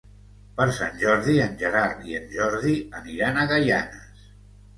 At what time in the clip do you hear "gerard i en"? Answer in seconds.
1.59-2.25